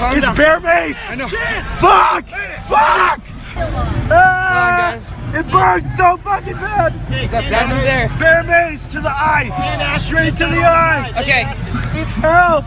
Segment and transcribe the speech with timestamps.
[0.00, 0.34] Calm it's down.
[0.34, 0.98] Bear Mace.
[1.08, 1.28] I know.
[1.76, 2.26] Fuck!
[2.64, 3.20] Fuck!
[4.10, 4.96] Ah,
[5.38, 6.94] it burns so fucking bad.
[7.30, 8.08] That's it there.
[8.18, 9.98] Bear Mace to the eye.
[10.00, 11.12] Straight to the eye.
[11.18, 11.42] Okay.
[12.22, 12.64] Help!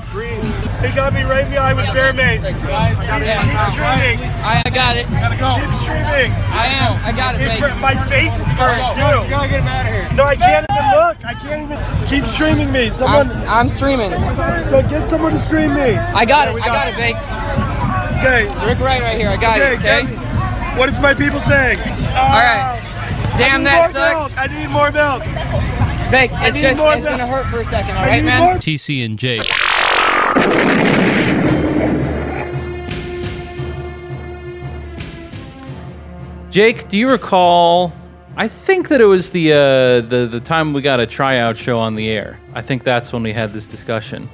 [0.84, 2.44] He got me right in the eye with Bear Mace.
[2.46, 4.20] Keep, keep streaming.
[4.44, 5.07] I, I got it.
[5.07, 6.32] Keep streaming.
[6.52, 7.00] I am.
[7.06, 7.80] I got it, It baby.
[7.80, 9.24] my face is burned too.
[9.24, 10.07] You gotta get him out of here.
[10.14, 11.24] No, I can't even look.
[11.25, 12.07] I can't even.
[12.07, 12.89] Keep streaming me.
[12.89, 13.32] Someone.
[13.32, 14.11] I'm, I'm streaming.
[14.64, 15.96] So get someone to stream me.
[15.96, 16.54] I got it.
[16.54, 16.93] we I got got it.
[16.93, 17.24] it, Bakes.
[18.20, 18.52] Okay.
[18.52, 19.29] It's Rick Wright right here.
[19.29, 19.74] I got Okay.
[19.74, 19.79] it.
[19.79, 20.06] Okay.
[20.14, 21.79] get- What is my people saying?
[21.79, 22.79] All right.
[23.34, 24.36] Uh, Damn, that sucks.
[24.38, 25.24] I need more milk.
[26.11, 26.36] Bakes.
[26.46, 26.78] It's need just.
[26.78, 27.18] more It's milk.
[27.18, 27.96] gonna hurt for a second.
[27.97, 28.39] All I right, need man.
[28.43, 28.56] more.
[28.56, 29.42] TC and Jake.
[36.53, 37.92] Jake, do you recall?
[38.38, 39.58] I think that it was the uh,
[40.08, 42.39] the the time we got a tryout show on the air.
[42.53, 44.30] I think that's when we had this discussion.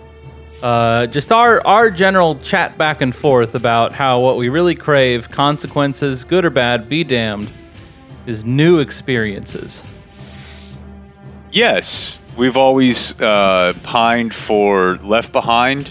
[0.62, 5.30] Uh, just our our general chat back and forth about how what we really crave,
[5.30, 7.49] consequences, good or bad, be damned,
[8.26, 9.82] is new experiences.
[11.54, 15.90] Yes, we've always uh, pined for Left Behind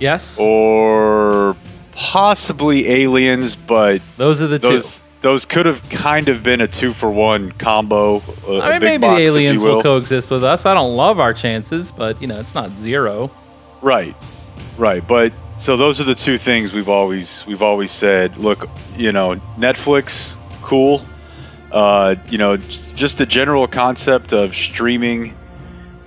[0.00, 1.56] Yes, or
[1.92, 4.82] possibly Aliens, but those are the two.
[5.22, 8.22] Those could have kind of been a two for one combo.
[8.46, 9.76] A, I mean, big maybe box, the aliens will.
[9.76, 10.66] will coexist with us.
[10.66, 13.30] I don't love our chances, but you know, it's not zero.
[13.80, 14.14] Right,
[14.76, 15.06] right.
[15.06, 18.36] But so those are the two things we've always we've always said.
[18.36, 21.04] Look, you know, Netflix, cool.
[21.70, 25.34] Uh, you know, just the general concept of streaming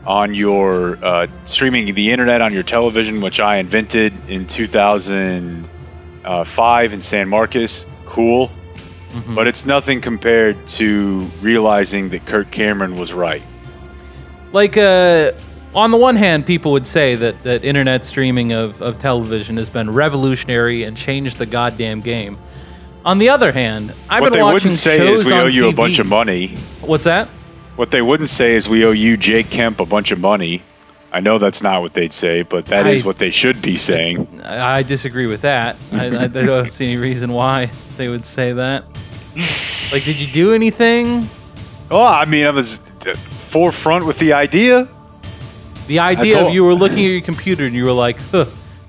[0.06, 7.02] on your uh, streaming the internet on your television, which I invented in 2005 in
[7.02, 7.86] San Marcos.
[8.06, 8.52] Cool.
[9.28, 13.42] But it's nothing compared to realizing that Kirk Cameron was right.
[14.52, 15.32] Like, uh,
[15.74, 19.70] on the one hand, people would say that, that internet streaming of, of television has
[19.70, 22.38] been revolutionary and changed the goddamn game.
[23.04, 25.46] On the other hand, I've what been they watching wouldn't say shows is we owe
[25.46, 26.56] you a bunch of money.
[26.82, 27.28] What's that?
[27.76, 30.64] What they wouldn't say is we owe you, Jake Kemp, a bunch of money.
[31.12, 33.78] I know that's not what they'd say, but that is I- what they should be
[33.78, 34.42] saying.
[34.44, 35.76] I, I disagree with that.
[35.92, 38.86] I, I don't see any reason why they would say that.
[39.92, 41.28] Like, did you do anything?
[41.92, 42.76] Oh, I mean, I was
[43.50, 44.88] forefront with the idea.
[45.88, 48.46] The idea of you were looking at your computer and you were like, huh,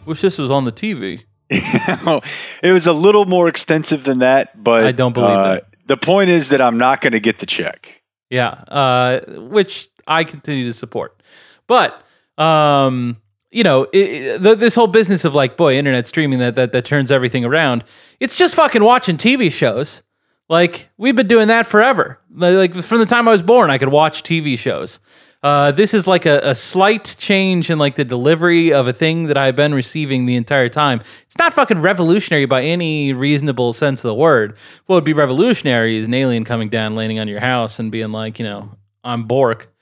[0.06, 1.25] wish this was on the TV.
[1.51, 5.65] it was a little more extensive than that, but I don't believe uh, that.
[5.87, 8.03] The point is that I'm not going to get the check.
[8.31, 11.23] Yeah, uh, which I continue to support.
[11.69, 12.03] But
[12.39, 13.17] um,
[13.51, 16.73] you know, it, it- the, this whole business of like, boy, internet streaming that, that
[16.73, 17.85] that turns everything around.
[18.21, 20.03] It's just fucking watching TV shows.
[20.49, 22.21] Like we've been doing that forever.
[22.34, 25.01] Like from the time I was born, I could watch TV shows.
[25.43, 29.27] Uh, this is like a, a slight change in like the delivery of a thing
[29.27, 31.01] that I've been receiving the entire time.
[31.23, 34.56] It's not fucking revolutionary by any reasonable sense of the word.
[34.87, 38.12] What would be revolutionary is an alien coming down, landing on your house, and being
[38.12, 39.73] like, you know, I'm Bork.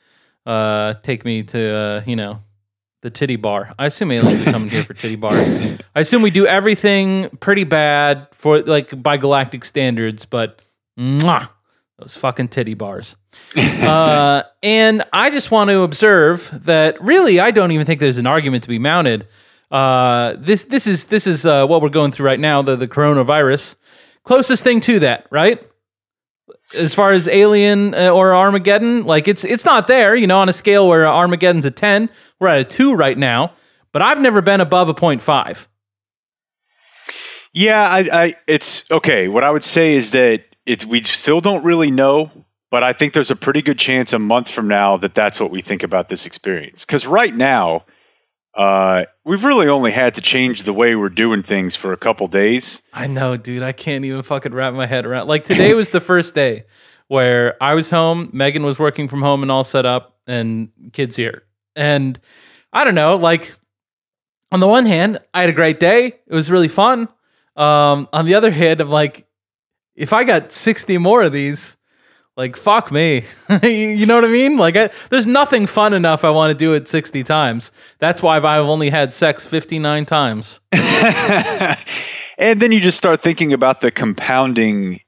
[0.45, 2.43] Uh, take me to uh, you know
[3.05, 3.75] the titty bar.
[3.79, 5.47] I assume aliens are coming here for titty bars.
[5.95, 10.63] I assume we do everything pretty bad for like by galactic standards, but
[10.99, 11.51] mwah,
[11.99, 13.17] those fucking titty bars.
[13.57, 18.27] uh, and I just want to observe that really, I don't even think there's an
[18.27, 19.29] argument to be mounted.
[19.71, 22.89] Uh, this this is this is uh, what we're going through right now, the the
[22.89, 23.75] coronavirus.
[24.23, 25.61] Closest thing to that, right?
[26.75, 30.49] As far as Alien uh, or Armageddon, like it's it's not there, you know, on
[30.49, 33.53] a scale where Armageddon's a ten, we're at a two right now.
[33.93, 35.69] But I've never been above a point five.
[37.53, 39.29] Yeah, I, I, it's okay.
[39.29, 42.33] What I would say is that it's we still don't really know,
[42.71, 45.53] but I think there's a pretty good chance a month from now that that's what
[45.53, 46.85] we think about this experience.
[46.85, 47.85] Because right now,
[48.55, 52.27] uh, we've really only had to change the way we're doing things for a couple
[52.27, 52.83] days.
[52.93, 53.63] I know, dude.
[53.63, 55.29] I can't even fucking wrap my head around.
[55.29, 56.65] Like today was the first day
[57.09, 61.17] where I was home, Megan was working from home and all set up, and kids
[61.17, 61.43] here.
[61.77, 62.19] And
[62.73, 63.57] I don't know, like
[64.53, 66.07] on the one hand, I had a great day.
[66.07, 67.09] It was really fun.
[67.57, 69.27] Um, on the other hand, I'm like,
[69.95, 71.77] if I got 60 more of these,
[72.37, 73.25] like fuck me.
[73.63, 74.57] you, know what I mean?
[74.57, 77.71] Like I, there's nothing fun enough I want to do it 60 times.
[77.99, 80.61] That's why I've only had sex 59 times.
[80.73, 85.01] and then you just start thinking about the compounding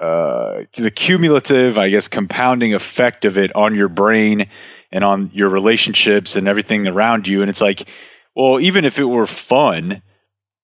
[0.00, 4.48] uh, the cumulative i guess compounding effect of it on your brain
[4.92, 7.88] and on your relationships and everything around you and it's like
[8.36, 10.00] well even if it were fun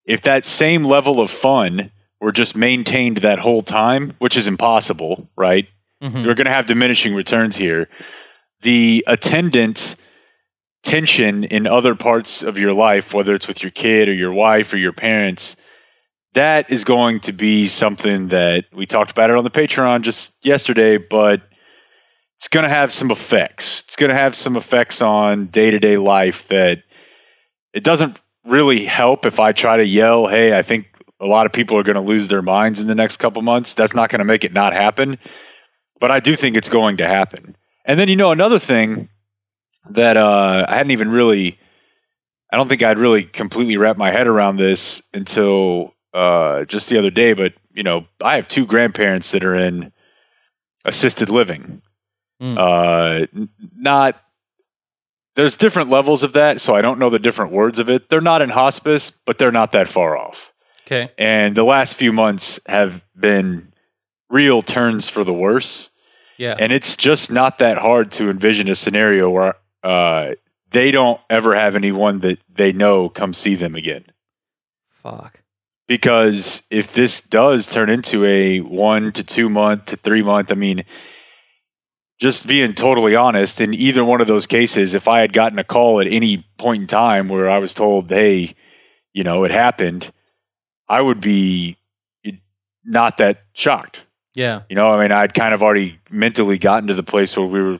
[0.05, 5.27] if that same level of fun were just maintained that whole time which is impossible
[5.35, 5.67] right
[6.03, 6.25] Mhm.
[6.25, 7.87] we're going to have diminishing returns here
[8.61, 9.95] the attendant
[10.83, 14.71] tension in other parts of your life, whether it's with your kid or your wife
[14.73, 15.55] or your parents,
[16.33, 20.33] that is going to be something that we talked about it on the Patreon just
[20.43, 21.41] yesterday, but
[22.37, 23.83] it's going to have some effects.
[23.85, 26.83] It's going to have some effects on day to day life that
[27.73, 30.87] it doesn't really help if I try to yell, hey, I think
[31.19, 33.73] a lot of people are going to lose their minds in the next couple months.
[33.73, 35.17] That's not going to make it not happen.
[36.05, 37.55] But I do think it's going to happen.
[37.83, 39.09] And then, you know, another thing
[39.89, 41.57] that uh, I hadn't even really,
[42.53, 46.99] I don't think I'd really completely wrapped my head around this until uh, just the
[46.99, 47.33] other day.
[47.33, 49.91] But, you know, I have two grandparents that are in
[50.85, 51.81] assisted living.
[52.39, 52.55] Mm.
[52.55, 54.21] Uh, n- not
[55.35, 58.09] there's different levels of that, so I don't know the different words of it.
[58.09, 60.53] They're not in hospice, but they're not that far off.
[60.85, 61.11] Okay.
[61.17, 63.73] And the last few months have been
[64.29, 65.89] real turns for the worse.
[66.37, 66.55] Yeah.
[66.57, 70.35] And it's just not that hard to envision a scenario where uh,
[70.71, 74.05] they don't ever have anyone that they know come see them again.
[74.89, 75.41] Fuck.
[75.87, 80.55] Because if this does turn into a one to two month to three month, I
[80.55, 80.83] mean,
[82.19, 85.63] just being totally honest, in either one of those cases, if I had gotten a
[85.63, 88.55] call at any point in time where I was told, hey,
[89.13, 90.11] you know, it happened,
[90.87, 91.77] I would be
[92.83, 94.04] not that shocked.
[94.35, 94.63] Yeah.
[94.69, 97.61] You know, I mean, I'd kind of already mentally gotten to the place where we
[97.61, 97.79] were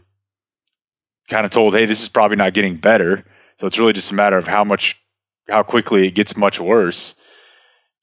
[1.30, 3.26] kind of told, hey, this is probably not getting better.
[3.60, 4.96] So it's really just a matter of how much,
[5.50, 7.16] how quickly it gets much worse.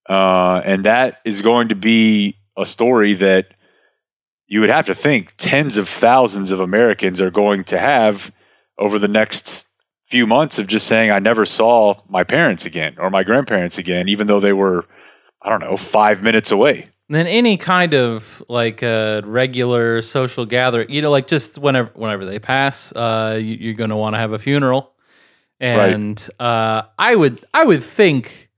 [0.08, 3.54] Uh, and that is going to be a story that
[4.46, 8.30] you would have to think tens of thousands of Americans are going to have
[8.76, 9.64] over the next
[10.04, 14.08] few months of just saying, I never saw my parents again or my grandparents again,
[14.08, 14.84] even though they were,
[15.40, 16.91] I don't know, five minutes away.
[17.14, 22.24] Then any kind of like a regular social gathering, you know, like just whenever whenever
[22.24, 24.94] they pass, uh, you, you're going to want to have a funeral,
[25.60, 28.50] and uh, I would I would think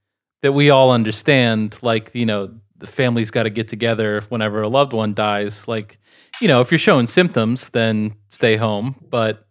[0.43, 4.69] that we all understand, like you know, the family's got to get together whenever a
[4.69, 5.67] loved one dies.
[5.67, 5.99] Like,
[6.41, 8.97] you know, if you're showing symptoms, then stay home.
[9.09, 9.47] But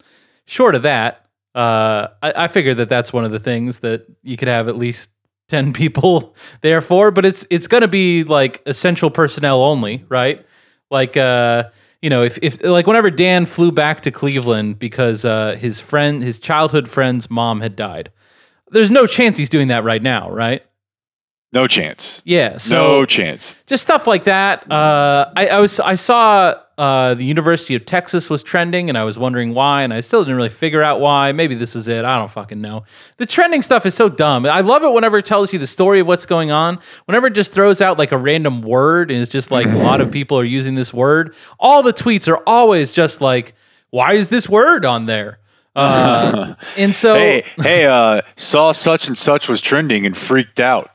[0.45, 4.37] short of that, uh, I, I figure that that's one of the things that you
[4.37, 5.09] could have at least
[5.53, 10.43] 10 people there for but it's it's going to be like essential personnel only right
[10.89, 11.63] like uh
[12.01, 16.23] you know if, if like whenever dan flew back to cleveland because uh his friend
[16.23, 18.11] his childhood friend's mom had died
[18.71, 20.63] there's no chance he's doing that right now right
[21.53, 22.23] No chance.
[22.25, 23.53] yeah so no chance.
[23.67, 24.65] just stuff like that.
[24.71, 29.03] Uh, I, I was I saw uh, the University of Texas was trending, and I
[29.03, 31.31] was wondering why, and I still didn't really figure out why.
[31.31, 32.03] Maybe this is it.
[32.03, 32.83] I don't fucking know.
[33.17, 34.45] The trending stuff is so dumb.
[34.45, 36.79] I love it whenever it tells you the story of what's going on.
[37.05, 40.01] Whenever it just throws out like a random word, and it's just like a lot
[40.01, 41.35] of people are using this word.
[41.59, 43.53] All the tweets are always just like,
[43.91, 45.39] "Why is this word on there?"
[45.75, 50.89] Uh, and so, Hey, hey, uh, saw such and such was trending and freaked out.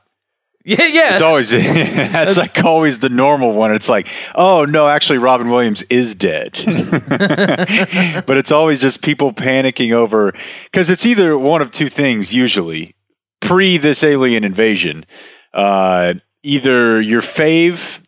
[0.65, 3.73] yeah, yeah, It's always that's like always the normal one.
[3.73, 6.51] It's like, oh no, actually Robin Williams is dead.
[6.67, 10.33] but it's always just people panicking over
[10.65, 12.93] because it's either one of two things usually
[13.39, 15.05] pre this alien invasion.
[15.53, 17.99] Uh, either your fave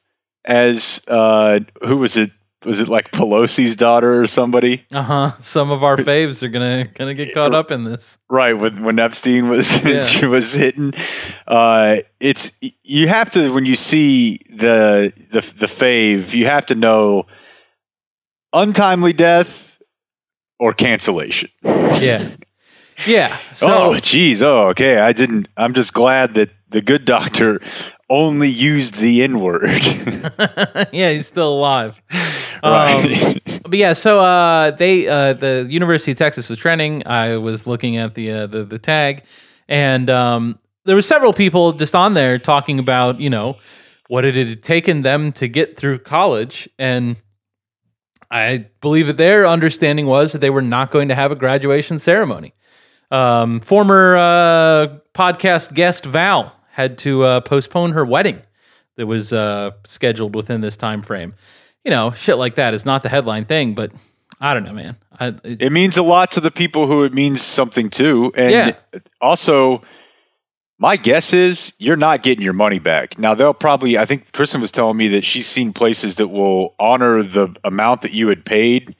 [0.43, 2.31] as uh, who was it?
[2.63, 4.85] Was it like Pelosi's daughter or somebody?
[4.91, 5.31] uh huh.
[5.39, 8.19] Some of our faves are gonna gonna get caught up in this.
[8.29, 10.01] Right, when when Epstein was Yeah.
[10.01, 10.93] she was hitting,
[11.47, 12.51] uh, it's
[12.83, 17.25] you have to when you see the the the fave, you have to know
[18.53, 19.79] untimely death
[20.59, 21.49] or cancellation.
[21.63, 22.29] Yeah.
[23.07, 23.37] Yeah.
[23.53, 24.41] So oh, geez.
[24.43, 24.97] Oh, okay.
[24.99, 25.47] I didn't.
[25.57, 27.59] I'm just glad that the good doctor
[28.09, 29.69] only used the N word.
[30.91, 32.01] yeah, he's still alive.
[32.63, 33.41] Right.
[33.63, 37.07] But yeah, so uh, they uh, the University of Texas was trending.
[37.07, 39.23] I was looking at the uh, the, the tag,
[39.69, 43.57] and um, there were several people just on there talking about you know
[44.09, 47.15] what it had taken them to get through college, and
[48.29, 51.97] I believe that their understanding was that they were not going to have a graduation
[51.97, 52.53] ceremony.
[53.09, 58.41] Um, former uh, podcast guest Val had to uh, postpone her wedding
[58.95, 61.35] that was uh, scheduled within this time frame.
[61.83, 63.91] You know, shit like that is not the headline thing, but
[64.39, 64.97] I don't know, man.
[65.19, 68.31] I, it- it means a lot to the people who it means something to.
[68.35, 68.75] And Yeah.
[69.19, 69.81] also,
[70.79, 73.17] my guess is you're not getting your money back.
[73.19, 76.75] Now, they'll probably, I think Kristen was telling me that she's seen places that will
[76.79, 78.95] honor the amount that you had paid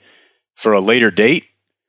[0.56, 1.46] for a later date.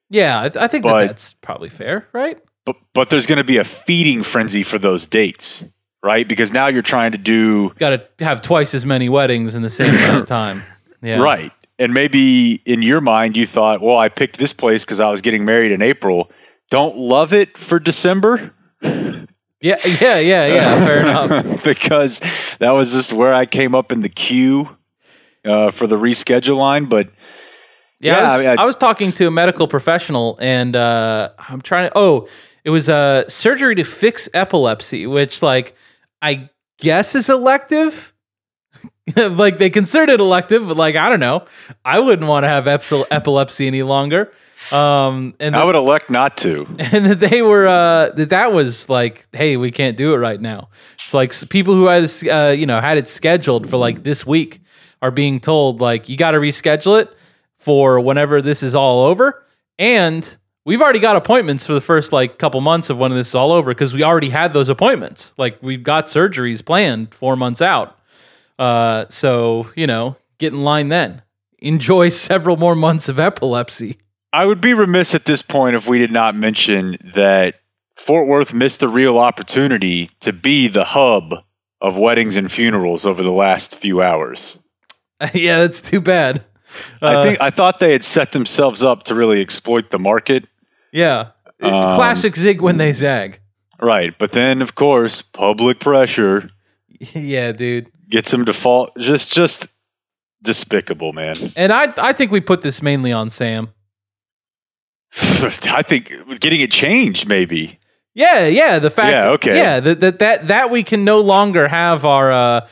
[0.08, 2.38] yeah, I, I think that that's probably fair, right?
[2.64, 5.64] But, but there's going to be a feeding frenzy for those dates,
[6.02, 6.26] right?
[6.26, 9.68] Because now you're trying to do Got to have twice as many weddings in the
[9.70, 10.62] same amount of time.
[11.02, 11.52] Yeah, Right.
[11.78, 15.20] And maybe in your mind, you thought, well, I picked this place because I was
[15.20, 16.30] getting married in April.
[16.70, 18.52] don't love it for December
[18.84, 20.84] Yeah, yeah, yeah, yeah.
[20.84, 21.62] Fair enough.
[21.64, 22.20] because
[22.58, 24.76] that was just where I came up in the queue
[25.44, 26.86] uh, for the reschedule line.
[26.86, 27.10] But
[28.00, 30.74] Yeah, Yeah, I, was, I mean, I- I was talking to a medical professional, and
[30.74, 31.96] uh, I'm trying to.
[31.96, 32.26] Oh,
[32.64, 35.76] it was uh, surgery to fix epilepsy, which, like,
[36.20, 38.11] I guess is elective.
[39.16, 41.44] like they considered it elective, but like I don't know,
[41.84, 44.32] I wouldn't want to have epilepsy any longer.
[44.70, 46.66] Um, and I would elect not to.
[46.78, 50.40] and that they were uh that that was like hey we can't do it right
[50.40, 50.68] now.
[51.02, 54.60] It's like people who had uh, you know had it scheduled for like this week
[55.00, 57.12] are being told like you got to reschedule it
[57.58, 59.44] for whenever this is all over.
[59.80, 63.34] And we've already got appointments for the first like couple months of when this is
[63.34, 65.32] all over because we already had those appointments.
[65.36, 67.98] Like we've got surgeries planned four months out
[68.62, 71.22] uh so you know get in line then
[71.58, 73.96] enjoy several more months of epilepsy
[74.34, 77.56] I would be remiss at this point if we did not mention that
[77.96, 81.34] Fort Worth missed a real opportunity to be the hub
[81.82, 84.58] of weddings and funerals over the last few hours.
[85.34, 86.42] yeah that's too bad
[87.02, 90.46] I Uh, think I thought they had set themselves up to really exploit the market.
[90.92, 91.32] Yeah.
[91.60, 93.38] Um, Classic zig when they zag.
[93.80, 94.16] Right.
[94.18, 96.48] But then of course, public pressure
[97.12, 97.88] yeah, dude.
[98.12, 99.66] Gets them to fall just just
[100.42, 101.52] despicable, man.
[101.56, 103.72] And I I think we put this mainly on Sam.
[105.18, 107.80] I think getting it changed maybe.
[108.14, 108.78] Yeah, yeah.
[108.78, 109.56] The fact Yeah, okay.
[109.56, 112.68] Yeah, that that that, that we can no longer have our uh,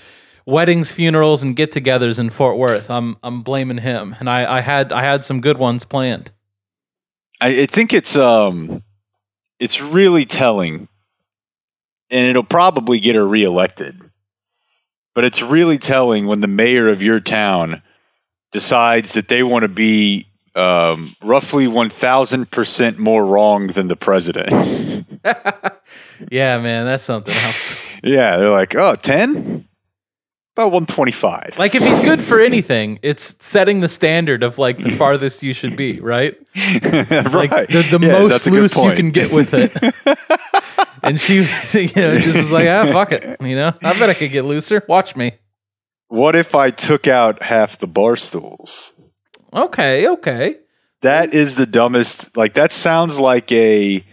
[0.46, 2.90] weddings, funerals, and get togethers in Fort Worth.
[2.90, 4.16] I'm I'm blaming him.
[4.20, 6.30] And I, I had I had some good ones planned.
[7.40, 8.82] I, I think it's um
[9.58, 10.88] it's really telling
[12.10, 14.09] and it'll probably get her reelected.
[15.20, 17.82] But it's really telling when the mayor of your town
[18.52, 25.06] decides that they want to be um, roughly 1000% more wrong than the president.
[26.30, 27.74] Yeah, man, that's something else.
[28.02, 29.66] yeah, they're like, "Oh, 10?
[30.56, 34.90] About 125." Like if he's good for anything, it's setting the standard of like the
[34.90, 36.36] farthest you should be, right?
[36.56, 37.32] right.
[37.32, 39.72] like the, the Yes, most that's a good loose you can get with it.
[41.02, 41.36] and she,
[41.72, 43.40] you know, just was like, ah, fuck it.
[43.40, 44.82] You know, I bet I could get looser.
[44.88, 45.32] Watch me.
[46.08, 48.92] What if I took out half the bar stools?
[49.52, 50.56] Okay, okay.
[51.02, 52.36] That is the dumbest.
[52.36, 54.04] Like that sounds like a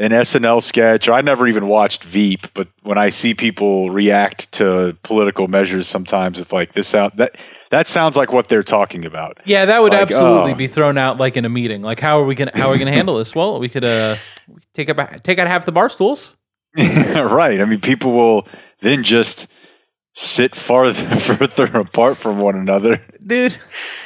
[0.00, 1.10] an SNL sketch.
[1.10, 6.38] I never even watched Veep, but when I see people react to political measures, sometimes
[6.38, 7.36] it's like this sound that
[7.68, 9.38] that sounds like what they're talking about.
[9.44, 10.54] Yeah, that would Like, absolutely oh.
[10.54, 11.82] be thrown out like in a meeting.
[11.82, 13.34] Like, how are we gonna how are we gonna handle this?
[13.34, 14.16] Well, we could uh
[14.72, 16.36] take out take out half the bar stools.
[16.78, 17.60] right.
[17.60, 18.48] I mean, people will
[18.80, 19.48] then just
[20.14, 23.04] sit farther further apart from one another.
[23.24, 23.54] Dude,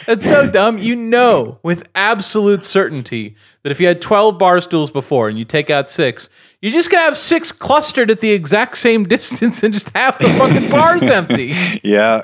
[0.07, 0.79] that's so dumb.
[0.79, 5.45] You know with absolute certainty that if you had 12 bar stools before and you
[5.45, 6.29] take out six,
[6.63, 10.19] you're just going to have six clustered at the exact same distance and just half
[10.19, 11.55] the fucking bar's empty.
[11.83, 12.23] Yeah.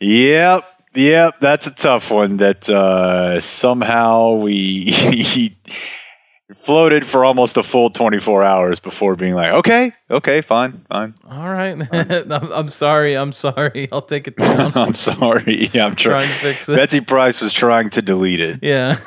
[0.00, 0.64] Yep.
[0.94, 1.38] Yep.
[1.40, 5.54] That's a tough one that uh, somehow we
[6.56, 11.14] floated for almost a full 24 hours before being like, okay, okay, fine, fine.
[11.30, 11.76] All right.
[11.92, 13.16] I'm, I'm sorry.
[13.16, 13.88] I'm sorry.
[13.92, 14.72] I'll take it down.
[14.74, 15.68] I'm sorry.
[15.72, 16.28] Yeah, I'm Trying trying.
[16.28, 16.74] to fix it.
[16.76, 18.60] Betsy Price was trying to delete it.
[18.62, 18.98] Yeah.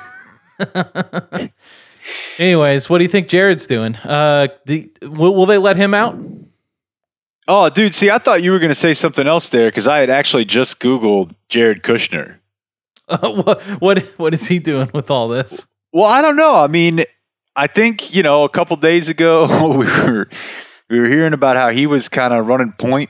[2.38, 3.96] Anyways, what do you think Jared's doing?
[3.98, 6.18] Uh, do, will, will they let him out?
[7.48, 10.00] Oh, dude, see, I thought you were going to say something else there because I
[10.00, 12.39] had actually just Googled Jared Kushner.
[13.08, 15.68] Uh, what, what what is he doing with all this?
[15.91, 16.56] Well, I don't know.
[16.56, 17.03] I mean,
[17.56, 19.46] I think you know, a couple days ago
[19.77, 20.30] we were
[20.89, 23.10] we were hearing about how he was kind of running point.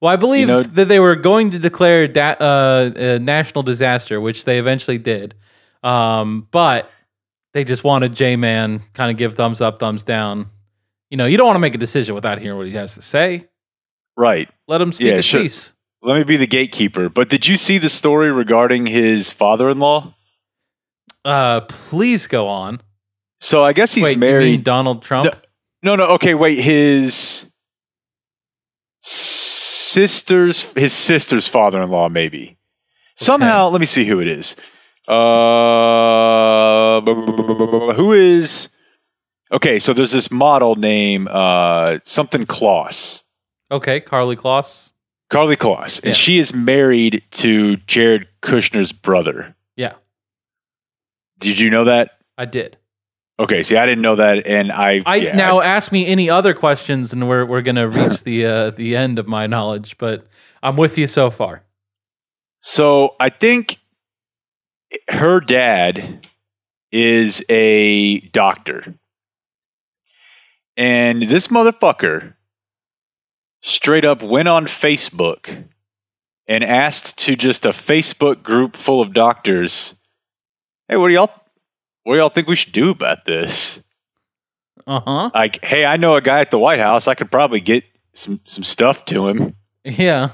[0.00, 4.20] Well, I believe know- that they were going to declare da- uh, a national disaster,
[4.20, 5.34] which they eventually did.
[5.82, 6.90] Um, but
[7.54, 10.46] they just wanted J Man kind of give thumbs up, thumbs down.
[11.10, 13.02] You know, you don't want to make a decision without hearing what he has to
[13.02, 13.48] say.
[14.16, 14.48] Right.
[14.68, 15.42] Let him speak Yeah, his sure.
[15.42, 15.72] piece.
[16.02, 17.08] Let me be the gatekeeper.
[17.08, 20.14] But did you see the story regarding his father-in-law?
[21.24, 22.80] Uh, please go on.
[23.40, 24.64] So I guess he's Wait, married.
[24.64, 25.34] Donald Trump?
[25.82, 26.06] No, no.
[26.14, 26.58] Okay, wait.
[26.60, 27.46] His
[29.02, 32.58] sister's his sister's father-in-law, maybe.
[33.16, 34.56] Somehow, let me see who it is.
[35.08, 37.00] Uh,
[37.94, 38.68] who is?
[39.50, 43.22] Okay, so there's this model named uh, something Kloss,
[43.70, 44.92] Okay, Karlie Kloss.
[45.30, 46.12] Karlie Kloss, and Yeah.
[46.12, 49.54] she is married to Jared Kushner's brother.
[49.76, 49.94] Yeah,
[51.38, 52.18] Did you know that?
[52.38, 52.76] I did.
[53.38, 56.54] Okay, see, I didn't know that, and I, I yeah, now ask me any other
[56.54, 59.96] questions, and we're we're gonna reach the uh, the end of my knowledge.
[59.98, 60.26] But
[60.62, 61.62] I'm with you so far.
[62.60, 63.78] So I think
[65.08, 66.26] her dad
[66.90, 68.94] is a doctor.
[70.76, 72.34] And this motherfucker
[73.60, 75.64] straight up went on Facebook
[76.46, 79.94] and asked to just a Facebook group full of doctors,
[80.88, 81.30] "Hey, what do y'all
[82.04, 83.82] what do y'all think we should do about this?"
[84.86, 85.30] Uh huh.
[85.34, 87.06] Like, "Hey, I know a guy at the White House.
[87.06, 90.30] I could probably get some some stuff to him." Yeah.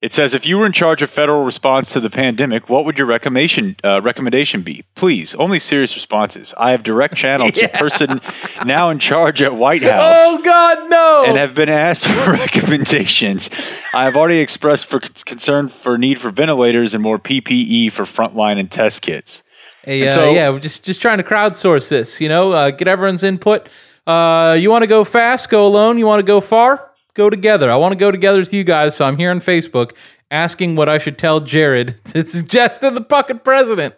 [0.00, 2.98] It says, if you were in charge of federal response to the pandemic, what would
[2.98, 4.84] your recommendation uh, recommendation be?
[4.94, 6.54] Please, only serious responses.
[6.56, 7.76] I have direct channel to Yeah.
[7.76, 8.20] person
[8.64, 11.24] now in charge at White House Oh God, no!
[11.26, 12.30] and have been asked for
[12.78, 13.50] recommendations.
[13.92, 18.60] I have already expressed for concern for need for ventilators and more PPE for frontline
[18.60, 19.42] and test kits.
[19.82, 22.20] Hey, And uh, so- yeah, we're just just trying to crowdsource this.
[22.20, 23.68] You know, uh, get everyone's input.
[24.06, 25.48] Uh, you want to go fast?
[25.50, 25.98] Go alone.
[25.98, 26.87] You want to go far?
[27.18, 27.68] Go together.
[27.68, 28.94] I want to go together with you guys.
[28.94, 29.90] So I'm here on Facebook
[30.30, 33.96] asking what I should tell Jared to suggest to the fucking president.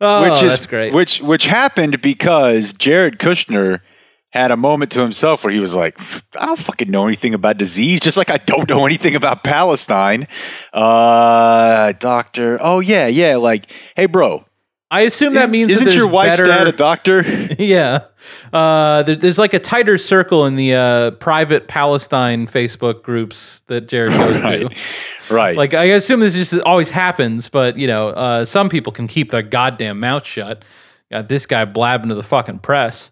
[0.00, 0.92] Oh, which is that's great.
[0.92, 3.82] Which which happened because Jared Kushner
[4.30, 5.96] had a moment to himself where he was like,
[6.36, 10.26] "I don't fucking know anything about disease, just like I don't know anything about Palestine."
[10.72, 12.58] Uh, doctor.
[12.60, 13.36] Oh yeah, yeah.
[13.36, 14.44] Like, hey, bro.
[14.90, 17.22] I assume that means that isn't there's your wife's better, dad a doctor?
[17.58, 18.04] yeah.
[18.52, 23.88] Uh, there, there's like a tighter circle in the uh, private Palestine Facebook groups that
[23.88, 25.34] Jared goes right, to.
[25.34, 25.56] right.
[25.56, 29.30] Like I assume this just always happens, but you know, uh, some people can keep
[29.30, 30.64] their goddamn mouth shut.
[31.10, 33.10] Got this guy blabbing to the fucking press.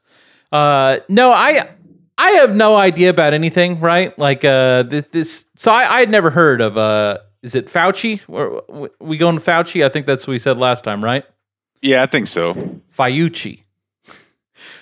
[0.53, 1.71] Uh, no, I
[2.19, 3.81] I have no idea about anything.
[3.81, 4.17] Right?
[4.19, 5.07] Like uh, this.
[5.11, 8.21] this so I I had never heard of uh, is it Fauci?
[8.29, 8.63] Or
[9.01, 9.85] we going to Fauci?
[9.85, 11.25] I think that's what we said last time, right?
[11.83, 12.55] Yeah, I think so.
[12.97, 13.63] Fauci.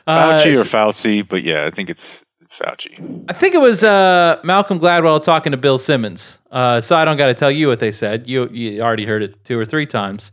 [0.06, 3.24] Fauci Uh, or Fauci, but yeah, I think it's it's Fauci.
[3.28, 6.38] I think it was uh, Malcolm Gladwell talking to Bill Simmons.
[6.50, 8.28] Uh, so I don't got to tell you what they said.
[8.28, 10.32] You you already heard it two or three times.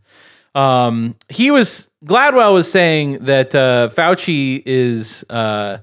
[0.55, 5.77] Um, he was Gladwell was saying that uh, Fauci is uh,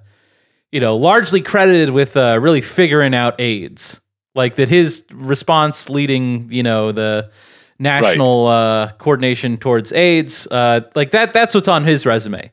[0.73, 4.00] you know largely credited with uh, really figuring out AIDS.
[4.35, 7.31] Like that, his response leading you know the
[7.78, 10.46] national uh, coordination towards AIDS.
[10.50, 11.32] Uh, like that.
[11.32, 12.50] That's what's on his resume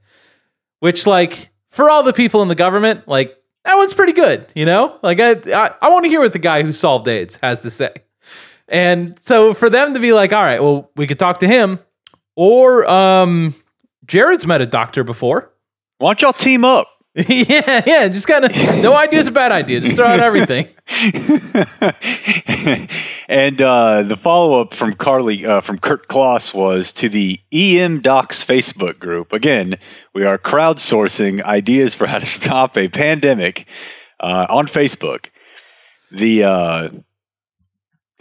[0.81, 4.65] which like for all the people in the government, like that one's pretty good, you
[4.65, 4.99] know?
[5.01, 7.69] Like I I, I want to hear what the guy who solved AIDS has to
[7.69, 7.93] say.
[8.67, 11.79] And so for them to be like, all right, well, we could talk to him,
[12.36, 13.55] or um
[14.05, 15.53] Jared's met a doctor before.
[15.99, 16.88] Why don't y'all team up?
[17.28, 19.82] yeah, yeah, just kind of no idea is a bad idea.
[19.82, 20.65] Just throw out everything.
[23.28, 28.00] and uh, the follow up from Karlie uh, from Kurt Kloss was to the EM
[28.00, 29.34] Docs Facebook group.
[29.34, 29.78] Again,
[30.13, 33.67] we are crowdsourcing ideas for how to stop a pandemic
[34.21, 35.32] uh, on Facebook.
[36.12, 36.89] The uh,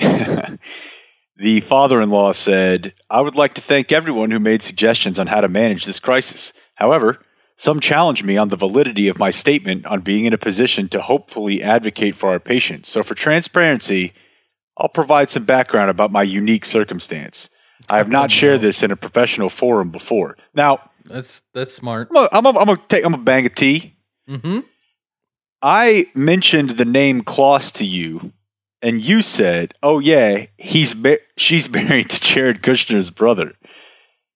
[1.37, 5.29] the father in law said, "I would like to thank everyone who made suggestions on
[5.29, 6.53] how to manage this crisis.
[6.75, 7.21] However."
[7.61, 11.03] Some challenge me on the validity of my statement on being in a position to
[11.03, 12.89] hopefully advocate for our patients.
[12.89, 14.15] So, for transparency,
[14.79, 17.51] I'll provide some background about my unique circumstance.
[17.87, 20.39] I have not shared this in a professional forum before.
[20.55, 22.09] Now, That's that's smart.
[22.17, 23.95] I'm gonna I'm gonna- take I'm gonna bang a T.
[24.27, 24.61] Mm-hmm.
[25.61, 28.33] I mentioned the name Kloss to you,
[28.81, 33.53] and you said, "Oh yeah, he's ma- she's married to Jared Kushner's brother."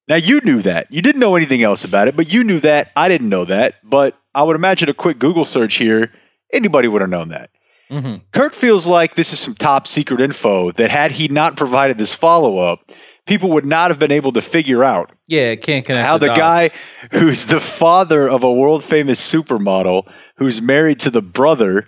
[0.08, 0.90] Now you knew that.
[0.92, 2.90] You didn't know anything else about it, but you knew that.
[2.96, 6.12] I didn't know that, but I would imagine a quick Google search here,
[6.52, 7.50] anybody would have known that.
[7.90, 8.22] Mhm.
[8.32, 12.12] Kurt feels like this is some top secret info that had he not provided this
[12.14, 12.80] follow up,
[13.26, 16.38] people would not have been able to figure out Yeah, can't connect how the, dots.
[16.38, 16.70] guy
[17.12, 21.86] who's the father of a world famous supermodel who's married to the brother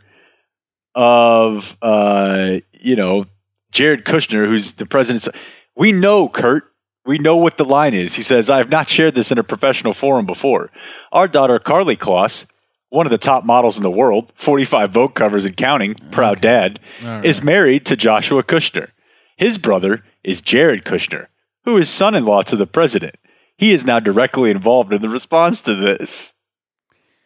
[0.94, 3.26] of uh you know
[3.70, 5.28] Jared Kushner who's the president's
[5.76, 6.64] we know Kurt
[7.06, 8.14] we know what the line is.
[8.14, 10.70] He says I have not shared this in a professional forum before.
[11.12, 12.46] Our daughter Karlie Kloss
[12.88, 16.78] one of the top models in the world 45 Vogue covers and counting proud dad
[17.24, 18.90] is married to Joshua Kushner.
[19.36, 21.26] His brother is Jared Kushner
[21.64, 23.16] who is son-in-law to the president.
[23.58, 26.32] He is now directly involved in the response to this.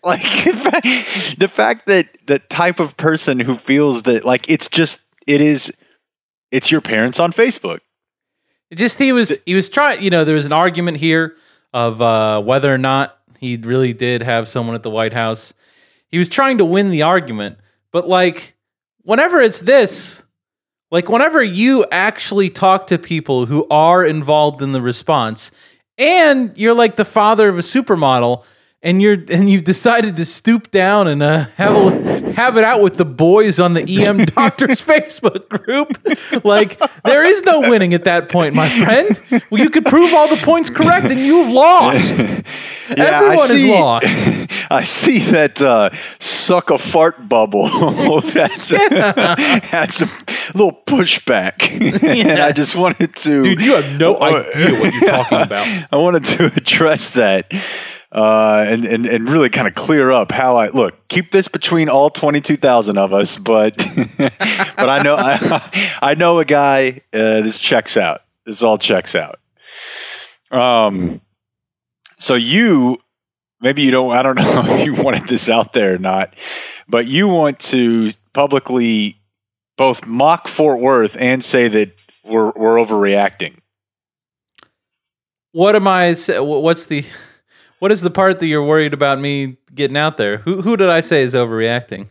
[0.02, 0.22] Like
[1.36, 5.70] the fact that the type of person who feels that like it's just it is
[6.50, 7.80] it's your parents on Facebook.
[8.74, 10.02] Just he was he was trying.
[10.02, 11.36] You know, there was an argument here
[11.72, 15.54] of uh, whether or not he really did have someone at the White House.
[16.08, 17.58] He was trying to win the argument,
[17.92, 18.56] but like
[19.02, 20.22] whenever it's this,
[20.90, 25.50] like whenever you actually talk to people who are involved in the response,
[25.98, 28.44] and you're like the father of a supermodel,
[28.82, 32.80] and you're and you've decided to stoop down and uh, have a, have it out
[32.80, 36.44] with the boys on the EM Doctors Facebook group.
[36.44, 39.20] Like there is no winning at that point, my friend.
[39.50, 42.14] Well, you could prove all the points correct, and you've lost.
[42.90, 44.06] Everyone is lost.
[44.70, 47.64] I see that uh, suck a fart bubble
[48.20, 50.10] that had some
[50.54, 51.62] little pushback,
[52.02, 55.86] and I just wanted to, Dude, you have no idea what you're talking about.
[55.92, 57.52] I wanted to address that
[58.12, 61.06] uh, and, and and really kind of clear up how I look.
[61.08, 63.76] Keep this between all twenty two thousand of us, but
[64.18, 67.02] but I know I, I know a guy.
[67.12, 68.22] Uh, this checks out.
[68.44, 69.38] This all checks out.
[70.50, 71.20] Um,
[72.18, 73.00] so you
[73.60, 74.10] maybe you don't.
[74.10, 76.34] I don't know if you wanted this out there or not,
[76.88, 79.20] but you want to publicly
[79.76, 81.94] both mock Fort Worth and say that
[82.24, 83.58] we're we're overreacting.
[85.52, 86.14] What am I?
[86.14, 87.04] What's the?
[87.80, 90.38] What is the part that you're worried about me getting out there?
[90.38, 92.08] Who who did I say is overreacting?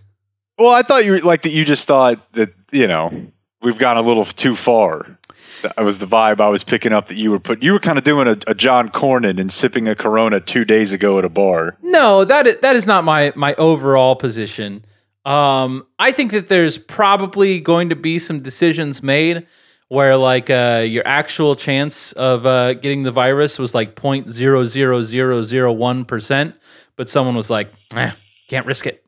[0.58, 1.52] Well, I thought you were like that.
[1.52, 5.18] You just thought that you know we've gone a little too far.
[5.62, 7.62] That was the vibe I was picking up that you were put.
[7.62, 10.92] You were kind of doing a, a John Cornyn and sipping a Corona two days
[10.92, 11.78] ago at a bar.
[11.84, 14.84] No, that is, that is not my my overall position.
[15.24, 19.46] Um, I think that there's probably going to be some decisions made
[19.90, 26.56] where like uh, your actual chance of uh, getting the virus was like 0.00001 percent,
[26.96, 28.12] but someone was like, eh,
[28.48, 29.04] can't risk it,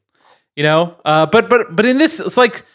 [0.55, 0.95] you know.
[1.05, 2.65] Uh, but but but in this, it's like,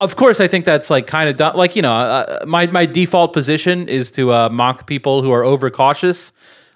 [0.00, 2.86] of course, I think that's like kind of du- like you know, uh, my my
[2.86, 6.32] default position is to uh, mock people who are overcautious.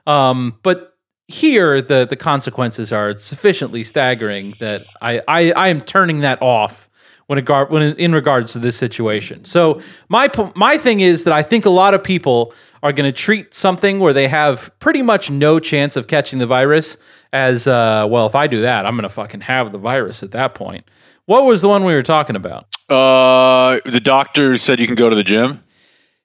[0.06, 0.96] Um, but
[1.28, 6.88] here the the consequences are sufficiently staggering that I I, I am turning that off
[7.33, 9.42] when it gar- when in regards to this situation.
[9.47, 13.18] So my my thing is that I think a lot of people are going to
[13.18, 16.99] treat something where they have pretty much no chance of catching the virus
[17.33, 18.27] as uh, well.
[18.27, 20.85] If I do that, I'm going to fucking have the virus at that point.
[21.25, 22.66] What was the one we were talking about?
[22.90, 25.64] Uh, the doctor said you can go to the gym.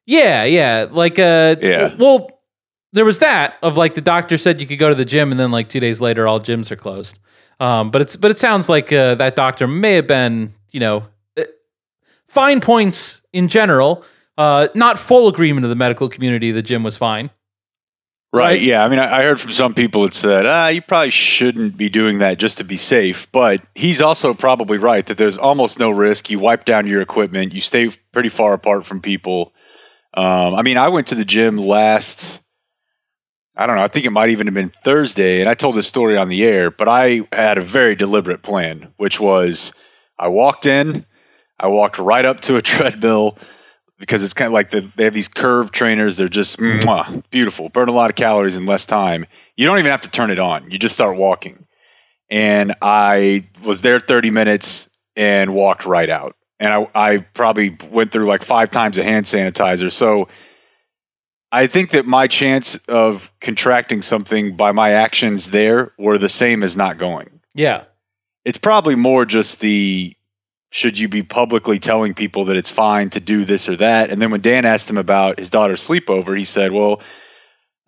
[0.05, 1.95] Yeah, yeah, like uh, Yeah.
[1.97, 2.41] Well,
[2.91, 5.39] there was that of like the doctor said you could go to the gym, and
[5.39, 7.17] then like two days later, all gyms are closed.
[7.61, 11.07] Um, but it's but it sounds like uh, that doctor may have been, you know,
[11.35, 11.43] uh,
[12.27, 14.05] fine points in general.
[14.37, 16.51] Uh, not full agreement of the medical community.
[16.51, 17.31] The gym was fine.
[18.31, 18.43] Right.
[18.43, 18.61] Right.
[18.61, 18.83] Yeah.
[18.83, 21.89] I mean, I, I heard from some people that said, ah, you probably shouldn't be
[21.89, 23.25] doing that just to be safe.
[23.31, 26.29] But he's also probably right that there's almost no risk.
[26.29, 29.51] You wipe down your equipment, you stay pretty far apart from people.
[30.13, 32.43] Um, I mean, I went to the gym last,
[33.55, 35.87] I don't know, I think it might even have been Thursday, and I told this
[35.87, 39.73] story on the air, but I had a very deliberate plan, which was
[40.19, 41.05] I walked in,
[41.59, 43.37] I walked right up to a treadmill
[43.99, 46.17] because it's kind of like the, they have these curved trainers.
[46.17, 49.25] They're just mwah, beautiful, burn a lot of calories in less time.
[49.55, 50.69] You don't even have to turn it on.
[50.69, 51.65] You just start walking.
[52.29, 56.35] And I was there 30 minutes and walked right out.
[56.59, 59.91] And I, I probably went through like five times of hand sanitizer.
[59.91, 60.27] So
[61.51, 66.63] I think that my chance of contracting something by my actions there were the same
[66.63, 67.85] as not going Yeah,
[68.47, 70.15] it's probably more just the
[70.69, 74.09] should you be publicly telling people that it's fine to do this or that?
[74.09, 77.01] And then when Dan asked him about his daughter's sleepover, he said, well,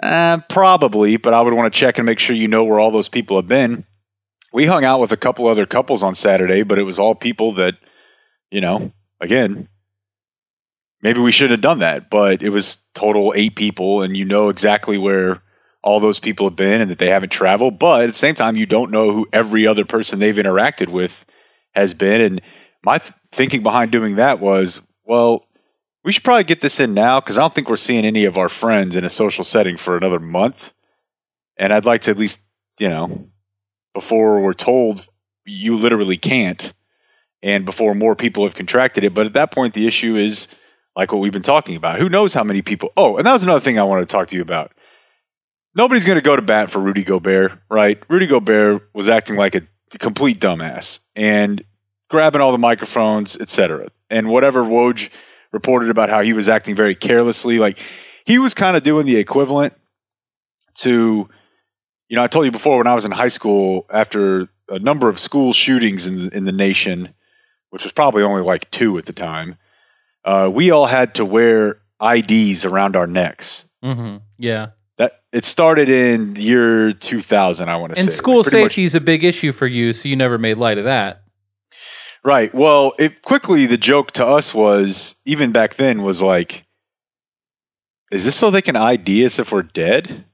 [0.03, 2.91] uh, probably, but I would want to check and make sure you know where all
[2.91, 3.85] those people have been.
[4.51, 7.53] We hung out with a couple other couples on Saturday, but it was all people
[7.53, 7.75] that,
[8.51, 8.91] you know,
[9.21, 9.69] again,
[11.01, 14.49] maybe we shouldn't have done that, but it was total eight people, and you know
[14.49, 15.41] exactly where
[15.81, 17.79] all those people have been and that they haven't traveled.
[17.79, 21.25] But at the same time, you don't know who every other person they've interacted with
[21.73, 22.21] has been.
[22.21, 22.41] And
[22.83, 25.45] my th- thinking behind doing that was, well,
[26.03, 28.37] we should probably get this in now because I don't think we're seeing any of
[28.37, 30.73] our friends in a social setting for another month.
[31.57, 32.39] And I'd like to at least,
[32.79, 33.29] you know,
[33.93, 35.07] before we're told
[35.45, 36.73] you literally can't,
[37.41, 39.13] and before more people have contracted it.
[39.13, 40.47] But at that point, the issue is
[40.95, 41.99] like what we've been talking about.
[41.99, 42.91] Who knows how many people?
[42.97, 44.71] Oh, and that was another thing I wanted to talk to you about.
[45.79, 48.03] Nobody's going to go to bat for Rudy Gobert, right?
[48.09, 49.61] Rudy Gobert was acting like a
[49.97, 51.63] complete dumbass and
[52.09, 53.87] grabbing all the microphones, etc.
[54.09, 55.09] And whatever Woj
[55.53, 57.79] reported about how he was acting very carelessly, like
[58.25, 59.73] he was kind of doing the equivalent
[60.79, 61.29] to,
[62.09, 65.07] you know, I told you before when I was in high school, after a number
[65.07, 67.13] of school shootings in the, in the nation,
[67.69, 69.55] which was probably only like two at the time,
[70.25, 73.63] uh, we all had to wear IDs around our necks.
[73.81, 74.71] hmm yeah.
[74.99, 78.13] That it started in the year 2000, I want to And say.
[78.13, 80.77] And school Like, safety is a big issue for you, so you never made light
[80.77, 81.23] of that.
[82.23, 82.53] Right.
[82.53, 86.65] Well, it quickly the joke to us was even back then was like,
[88.12, 90.25] is this so they can ID us if we're dead?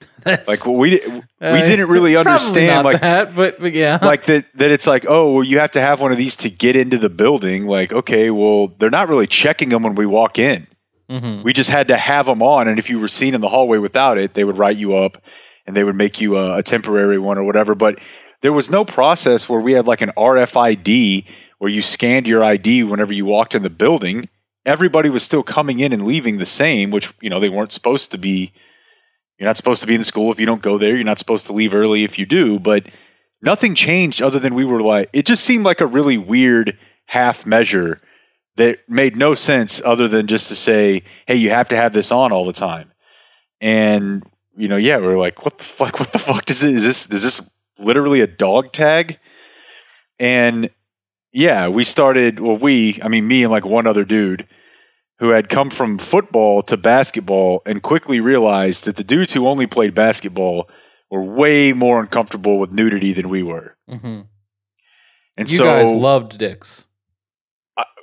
[0.24, 3.98] That's- Like we di- we uh, didn't really understand not like that, but, but yeah,
[4.02, 6.50] like that that it's like oh well you have to have one of these to
[6.50, 10.38] get into the building like okay well they're not really checking them when we walk
[10.38, 10.66] in
[11.12, 11.44] Mhm.
[11.44, 13.78] we just had to have them on and if you were seen in the hallway
[13.78, 15.22] without it they would write you up
[15.66, 17.98] and they would make you a, a temporary one or whatever but
[18.40, 21.24] there was no process where we had like an RFID
[21.58, 24.28] where you scanned your ID whenever you walked in the building.
[24.66, 28.10] Everybody was still coming in and leaving the same which you know they weren't supposed
[28.10, 28.52] to be.
[29.38, 30.94] You're not supposed to be in the school if you don't go there.
[30.94, 32.86] You're not supposed to leave early if you do but
[33.40, 37.46] nothing changed other than we were like it just seemed like a really weird half
[37.46, 38.00] measure
[38.56, 42.10] that made no sense other than just to say hey you have to have this
[42.12, 42.92] on all the time
[43.60, 44.22] and
[44.56, 47.06] you know yeah we are like what the fuck what the fuck is this is
[47.06, 49.18] this is this literally a dog tag
[50.18, 50.70] and
[51.32, 54.46] yeah we started well we i mean me and like one other dude
[55.18, 59.66] who had come from football to basketball and quickly realized that the dudes who only
[59.66, 60.68] played basketball
[61.10, 64.26] were way more uncomfortable with nudity than we were Mhm.
[65.36, 66.86] and you so guys loved dicks.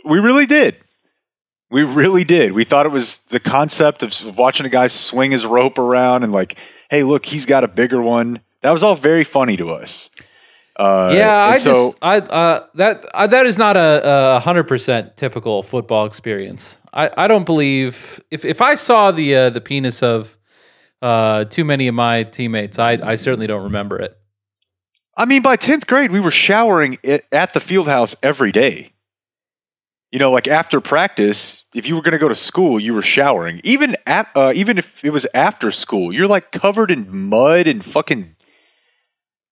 [0.09, 0.75] We really did.
[1.71, 2.53] We really did.
[2.53, 6.31] We thought it was the concept of watching a guy swing his rope around and
[6.33, 6.57] like,
[6.89, 8.41] hey, look, he's got a bigger one.
[8.61, 10.09] That was all very funny to us.
[10.75, 15.15] Uh, yeah, I so just I uh, that uh, that is not a hundred percent
[15.17, 16.77] typical football experience.
[16.93, 20.37] I, I don't believe if if I saw the uh, the penis of
[21.01, 24.17] uh, too many of my teammates, I I certainly don't remember it.
[25.17, 28.93] I mean, by tenth grade, we were showering i- at the field house every day.
[30.11, 33.01] You know, like after practice, if you were going to go to school, you were
[33.01, 33.61] showering.
[33.63, 37.85] Even at, uh, even if it was after school, you're like covered in mud and
[37.85, 38.35] fucking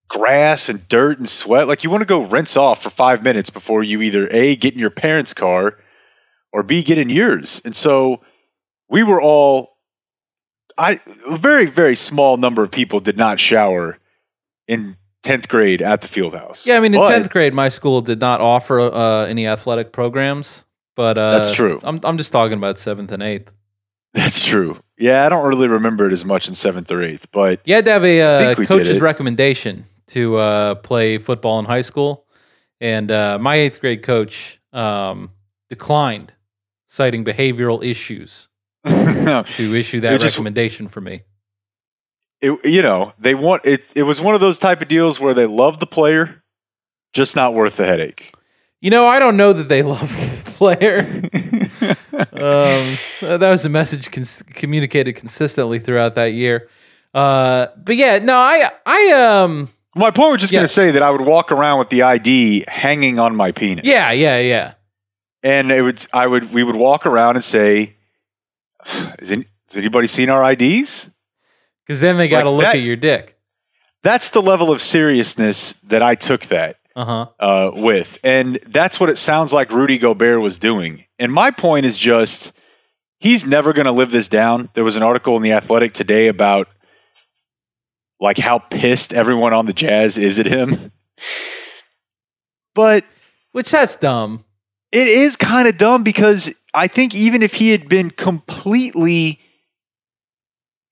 [0.09, 1.67] grass and dirt and sweat.
[1.67, 4.73] Like you want to go rinse off for five minutes before you either a get
[4.73, 5.77] in your parents' car
[6.51, 7.61] or b get in yours.
[7.63, 8.21] And so
[8.89, 9.77] we were all.
[10.79, 13.97] I a very very small number of people did not shower
[14.67, 16.65] in tenth grade at the field house.
[16.65, 20.65] Yeah, I mean in tenth grade, my school did not offer uh, any athletic programs,
[20.95, 21.79] but uh, That's true.
[21.83, 23.51] I'm I'm just talking about seventh and eighth.
[24.13, 24.77] That's true.
[24.97, 27.85] Yeah, I don't really remember it as much in seventh or eighth, but You had
[27.85, 31.81] to have a uh, think we did coach's recommendation to uh, play football in high
[31.81, 32.25] school,
[32.81, 35.31] and uh, my eighth grade coach um,
[35.69, 36.33] declined,
[36.87, 38.47] citing behavioral issues,
[38.85, 41.23] to issue that just- recommendation for me.
[42.41, 43.83] You know, they want it.
[43.95, 46.43] It was one of those type of deals where they love the player,
[47.13, 48.33] just not worth the headache.
[48.79, 50.99] You know, I don't know that they love the player.
[52.33, 56.69] um, that was a message cons- communicated consistently throughout that year.
[57.13, 61.01] Uh, but yeah, no, I, I, um, My point was just going to say that
[61.01, 63.85] I would walk around with the ID hanging on my penis.
[63.85, 64.73] yeah, yeah, yeah.
[65.41, 66.05] and it would.
[66.13, 66.53] I would.
[66.53, 67.95] We would walk around and say,
[68.85, 71.09] "Has, any, has anybody seen our IDs?"
[71.87, 73.35] Because then they got to Like look that- at your dick.
[74.03, 76.77] That's the level of seriousness that I took that.
[76.95, 77.27] Uh huh.
[77.39, 78.17] uh, with.
[78.23, 81.05] And that's what it sounds like Rudy Gobert was doing.
[81.19, 82.51] And my point is just
[83.19, 84.69] he's never going to live this down.
[84.73, 86.67] There was an article in The Athletic today about
[88.19, 90.91] like how pissed everyone on the Jazz is at him.
[92.73, 93.03] But
[93.51, 94.43] Which that's dumb.
[94.91, 99.39] it is kind of dumb because I think even if he had been completely,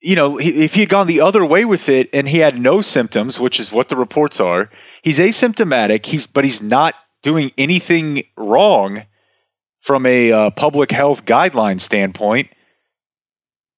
[0.05, 2.81] you know, if he had gone the other way with it and he had no
[2.81, 4.69] symptoms, which is what the reports are,
[5.01, 6.05] he's asymptomatic.
[6.05, 9.05] He's but he's not doing anything wrong
[9.79, 12.49] from a uh, public health guideline standpoint.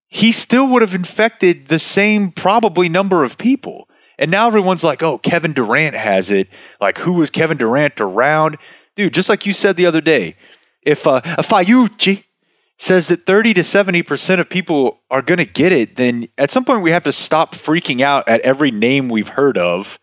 [0.08, 3.88] He still would have infected the same probably number of people.
[4.18, 6.48] And now everyone's like, "Oh, Kevin Durant has it."
[6.80, 8.58] Like, who was Kevin Durant around?
[8.98, 10.36] dude, just like you said the other day,
[10.82, 12.24] if uh, a Fayucci
[12.78, 16.64] says that 30 to 70% of people are going to get it, then at some
[16.64, 19.98] point we have to stop freaking out at every name we've heard of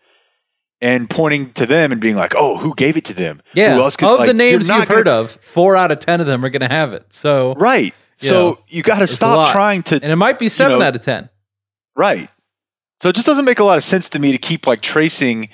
[0.82, 3.40] and pointing to them and being like, oh, who gave it to them?
[3.54, 3.74] Yeah.
[3.74, 6.20] Who else could, of like, the names you've heard gonna- of, four out of ten
[6.20, 7.06] of them are going to have it.
[7.10, 7.94] So, Right.
[8.18, 9.94] You so know, you got to stop trying to.
[9.96, 11.28] and it might be seven know- out of ten.
[11.94, 12.28] Right.
[13.02, 15.48] So it just doesn't make a lot of sense to me to keep like tracing.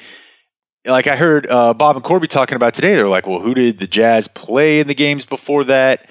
[0.85, 2.95] Like I heard uh, Bob and Corby talking about today.
[2.95, 6.09] They're like, well, who did the Jazz play in the games before that?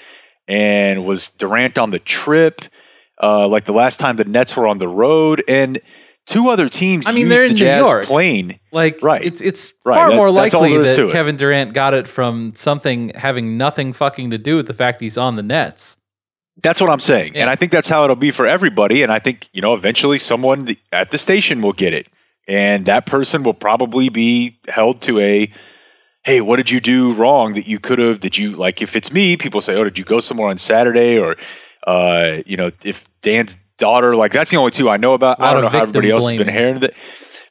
[0.48, 2.62] And was Durant on the trip?
[3.22, 5.80] Uh, like the last time the Nets were on the road, and
[6.26, 7.06] two other teams.
[7.08, 8.06] I mean, used they're the in New Jazz York.
[8.06, 8.60] plane.
[8.72, 9.24] Like, Right.
[9.24, 9.96] it's it's Right.
[9.96, 11.12] far That- more likely there is to that.
[11.12, 15.18] Kevin Durant got it from something having nothing fucking to do with the fact he's
[15.18, 15.98] on the Nets.
[16.64, 17.42] That's what I'm saying, Yeah.
[17.42, 19.04] and I think that's how it'll be for everybody.
[19.04, 22.08] And I think you know, eventually, someone at the station will get it,
[22.48, 25.50] and that person will probably be held to a,
[26.24, 28.20] hey, what did you do wrong that you could have?
[28.20, 28.82] Did you like?
[28.82, 31.36] If it's me, people say, oh, did you go somewhere on Saturday, or,
[31.88, 34.16] uh, you know, if Dan's daughter.
[34.16, 35.42] Like that's the only two I know about.
[35.42, 36.94] I don't know how everybody else has been hearing that.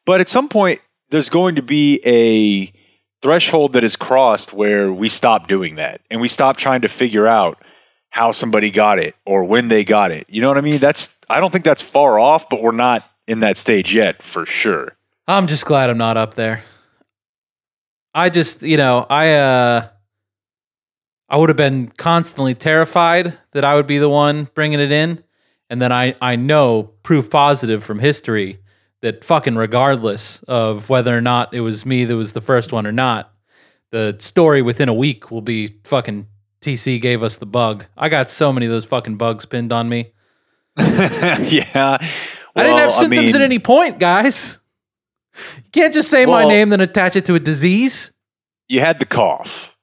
[0.07, 0.81] But at some point,
[1.11, 2.73] there's going to be a
[3.21, 7.27] threshold that is crossed where we stop doing that and we stop trying to figure
[7.27, 7.59] out
[8.09, 10.25] how somebody got it or when they got it.
[10.31, 10.79] You know what I mean?
[10.79, 14.47] That's I don't think that's far off, but we're not in that stage yet for
[14.47, 14.97] sure.
[15.29, 16.63] I'm just glad I'm not up there.
[18.15, 19.89] I just, you know, I uh
[21.29, 25.23] I would have been constantly terrified that I would be the one bringing it in,
[25.69, 28.61] and then I I know proof positive from history
[29.03, 32.87] that fucking regardless of whether or not it was me that was the first one
[32.87, 33.33] or not,
[33.91, 36.27] the story within a week will be fucking
[36.61, 37.87] TC gave us the bug.
[37.97, 40.13] I got so many of those fucking bugs pinned on me.
[40.79, 41.99] yeah.
[42.55, 44.59] I didn't have Well, symptoms mean, at any point, guys.
[45.57, 48.13] You can't just say my Well- name then attach it to a disease.
[48.69, 49.77] you had the cough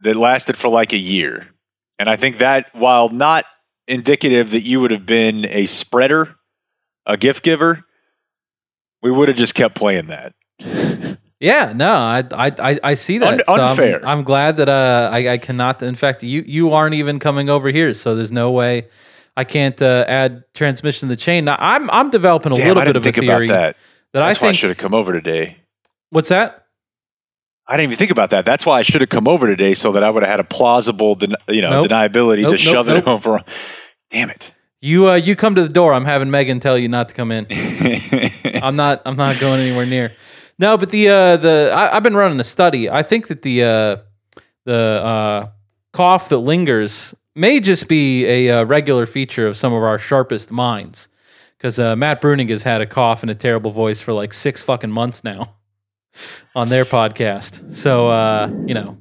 [0.00, 1.48] that lasted for like a year.
[1.98, 3.44] And I think that while not
[3.88, 6.34] indicative that you would have been a spreader,
[7.06, 7.84] a gift giver,
[9.02, 10.34] we would have just kept playing that.
[11.40, 13.32] Yeah, no, I I I, I see that.
[13.34, 14.06] Un- So I'm- unfair.
[14.08, 15.82] I'm, glad that uh I, I cannot.
[15.82, 18.86] In fact, you you aren't even coming over here, so there's no way
[19.36, 21.44] I can't uh, add transmission to the chain.
[21.44, 23.76] Now, I'm I'm developing a Damn, little bit of a theory about that.
[24.14, 25.58] That That's I why I should have come over today.
[26.10, 26.62] what's that?
[27.66, 28.44] I didn't even think about that.
[28.46, 30.44] That's why I should have come over today so that I would have had a
[30.44, 31.86] plausible, den- you know, Nope.
[31.90, 33.42] deniability Nope, to nope, shove it over.
[34.10, 34.52] Damn it.
[34.80, 35.94] You uh you come to the door.
[35.94, 37.46] I'm having Megan tell you not to come in.
[38.62, 39.00] I'm not.
[39.06, 40.12] I'm not going anywhere near.
[40.58, 42.90] No, but the uh, the I, I've been running a study.
[42.90, 43.96] I think that the uh,
[44.66, 45.46] the uh,
[45.94, 50.52] cough that lingers may just be a uh, regular feature of some of our sharpest
[50.52, 51.08] minds.
[51.64, 54.60] Because uh, Matt Bruenig has had a cough and a terrible voice for like six
[54.60, 55.56] fucking months now
[56.54, 57.72] on their podcast.
[57.72, 58.98] So uh, you know,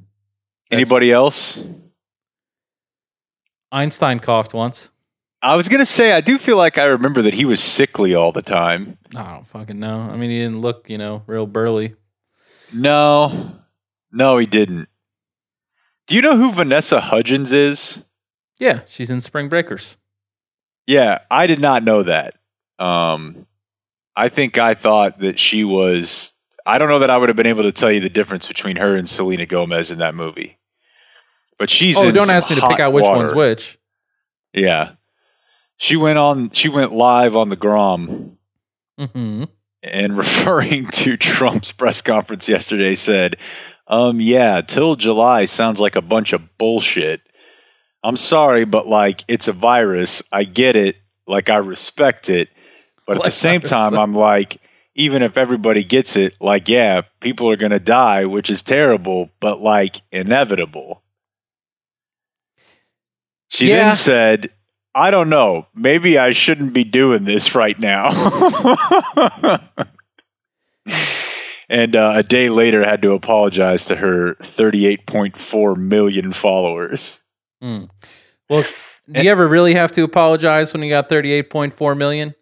[0.72, 1.60] Anybody else?
[3.70, 4.92] Einstein coughed once.
[5.42, 8.16] I was going to say, I do feel like I remember that he was sickly
[8.16, 8.98] all the time.
[9.14, 10.00] I don't fucking know.
[10.00, 11.96] I mean, he didn't look, you know, real burly.
[12.72, 13.60] No,
[14.10, 14.88] no, he didn't.
[16.08, 18.06] Do you know who Vanessa Hudgens is?
[18.58, 19.98] Yeah, she's in Spring Breakers.
[20.88, 22.36] Yeah, I did not know that.
[22.84, 23.48] Um,
[24.16, 26.32] I think I thought that she was.
[26.66, 28.78] I don't know that I would have been able to tell you the difference between
[28.78, 30.60] her and Selena Gomez in that movie.
[31.58, 31.98] But she's.
[31.98, 33.20] oh, don't ask me to pick out which water.
[33.20, 33.80] one's which.
[34.54, 34.94] Yeah,
[35.78, 36.50] she went on.
[36.52, 38.38] She went live on the Gram
[38.98, 39.44] hmm
[39.82, 43.36] and referring to Trump's press conference yesterday said,
[43.88, 47.22] um, yeah, till July sounds like a bunch of bullshit.
[48.04, 50.22] I'm sorry, but like it's a virus.
[50.32, 50.98] I get it.
[51.28, 52.50] Like I respect it.
[53.06, 54.62] But at the same time, I'm like,
[54.96, 59.30] even if everybody gets it, like, yeah, people are going to die, which is terrible,
[59.40, 61.02] but like inevitable.
[63.48, 63.86] She Yeah.
[63.86, 64.50] then said,
[64.96, 65.68] I don't know.
[65.74, 68.10] Maybe I shouldn't be doing this right now.
[71.70, 77.20] and uh, a day later, had to apologize to her 38.4 million followers.
[77.64, 77.90] Mm.
[78.50, 78.66] Well,
[79.12, 82.36] do you ever really have to apologize when you got 38.4 million?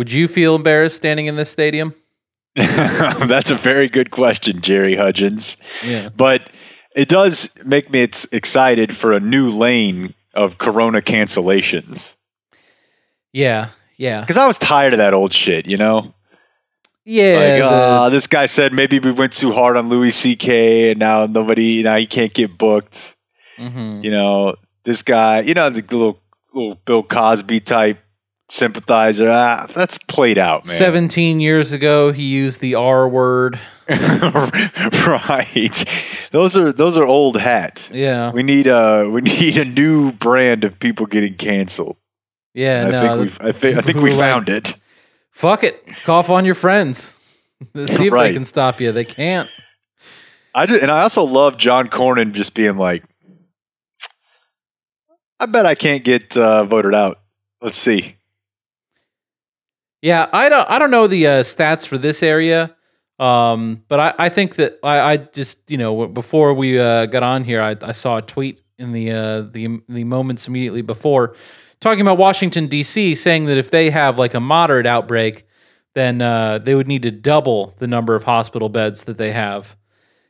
[0.00, 1.94] Would you feel embarrassed standing in this stadium?
[2.56, 5.58] That's a very good question, Jerry Hudgens.
[5.84, 6.08] Yeah.
[6.08, 6.48] But
[6.96, 12.16] it does make me excited for a new lane of Corona cancellations.
[13.34, 13.68] Yeah.
[13.98, 14.22] Yeah.
[14.22, 16.14] Because I was tired of that old shit, you know?
[17.04, 17.34] Yeah.
[17.34, 20.92] like, the- uh, this guy said maybe we went too hard on Louis C.K.
[20.92, 23.16] and now nobody, now he can't get booked.
[23.58, 24.02] mhm.
[24.02, 26.22] You know, this guy, you know, the little,
[26.54, 27.98] little Bill Cosby type
[28.50, 29.30] sympathizer.
[29.30, 30.78] Ah, that's played out, man.
[30.78, 33.58] 17 years ago, he used the R word.
[33.88, 35.88] right.
[36.30, 37.88] Those are those are old hat.
[37.92, 38.30] Yeah.
[38.30, 41.96] We need a we need a new brand of people getting canceled.
[42.54, 42.86] Yeah.
[42.86, 43.00] I no.
[43.00, 44.74] think we've I think I think we who like- found it.
[45.32, 45.82] Fuck it.
[46.04, 47.16] Cough on your friends.
[47.74, 48.92] See if they can stop you.
[48.92, 49.48] They can't.
[50.54, 53.04] I just, and I also love John Cornyn just being like,
[55.38, 57.20] I bet I can't get uh, voted out.
[57.62, 58.16] Let's see.
[60.02, 60.68] Yeah, I don't.
[60.70, 62.74] I don't know the uh, stats for this area,
[63.18, 67.22] um, but I, I think that I, I just you know before we uh, got
[67.22, 71.34] on here, I, I saw a tweet in the uh, the the moments immediately before
[71.80, 73.14] talking about Washington D.C.
[73.14, 75.46] saying that if they have like a moderate outbreak,
[75.94, 79.76] then uh, they would need to double the number of hospital beds that they have,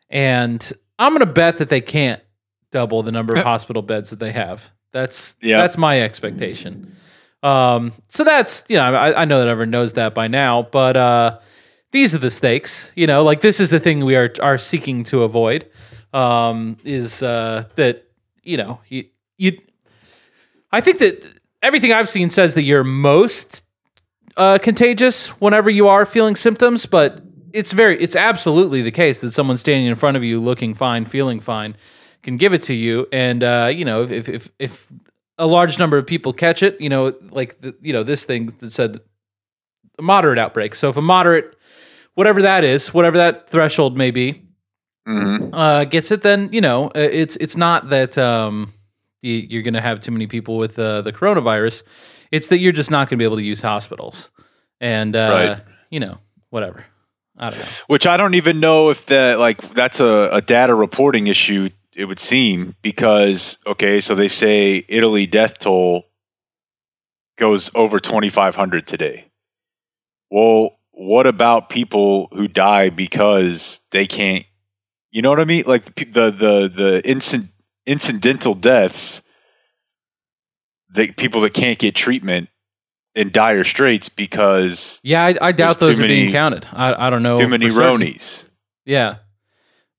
[0.08, 2.20] and I'm going to bet that they can't
[2.72, 4.72] double the number of hospital beds that they have.
[4.92, 5.58] That's Yeah.
[5.60, 6.96] that's my expectation.
[7.42, 10.96] Um, so that's you know I, I know that everyone knows that by now, but
[10.96, 11.38] uh,
[11.92, 12.90] these are the stakes.
[12.94, 15.68] You know, like this is the thing we are are seeking to avoid.
[16.12, 18.04] Um, is uh, that
[18.42, 19.04] you know you
[19.38, 19.58] you.
[20.72, 21.26] I think that
[21.62, 23.62] everything I've seen says that you're most
[24.36, 27.22] uh, contagious whenever you are feeling symptoms, but
[27.52, 31.04] it's very, it's absolutely the case that someone standing in front of you, looking fine,
[31.04, 31.76] feeling fine,
[32.22, 33.06] can give it to you.
[33.12, 34.86] And uh, you know, if if if
[35.40, 38.46] a large number of people catch it, you know, like the, you know this thing
[38.58, 39.00] that said
[39.98, 40.74] a moderate outbreak.
[40.74, 41.56] So if a moderate,
[42.14, 44.42] whatever that is, whatever that threshold may be,
[45.08, 45.50] Mhm.
[45.52, 48.72] uh, gets it, then you know uh, it's it's not that um,
[49.22, 51.82] you, you're going to have too many people with uh, the coronavirus.
[52.30, 54.30] It's that you're just not going to be able to use hospitals,
[54.80, 55.58] and uh, Right.
[55.90, 56.18] you know
[56.50, 56.84] whatever.
[57.38, 57.66] I don't know.
[57.86, 61.70] Which I don't even know if that like that's a, a data reporting issue.
[62.00, 66.06] It would seem because okay, so they say Italy death toll
[67.36, 69.26] goes over twenty five hundred today.
[70.30, 74.46] Well, what about people who die because they can't?
[75.10, 75.64] You know what I mean?
[75.66, 77.48] Like the the the, the incid,
[77.84, 79.20] incidental deaths,
[80.88, 82.48] the people that can't get treatment
[83.14, 86.66] in dire straits because Yeah, I, I doubt those too are being counted.
[86.72, 87.36] I, I don't know.
[87.36, 87.66] too many.
[87.66, 88.44] Ronies.
[88.86, 89.16] Yeah,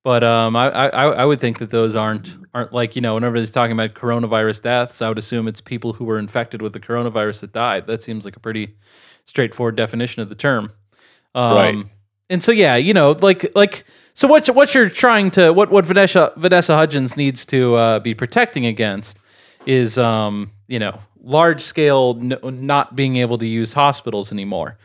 [0.04, 3.38] but um, I, I I would think that those aren't aren't like you know whenever
[3.38, 6.80] he's talking about coronavirus deaths, I would assume it's people who were infected with the
[6.80, 7.88] coronavirus that died.
[7.88, 8.76] That seems like a pretty
[9.26, 10.72] straightforward definition of the term.
[11.36, 11.86] Um, Right.
[12.30, 13.84] And so yeah, you know, like like
[14.14, 18.14] so what what you're trying to what what Vanessa Vanessa Hudgens needs to uh, be
[18.14, 19.20] protecting against
[19.66, 24.78] is um you know large scale n- not being able to use hospitals anymore.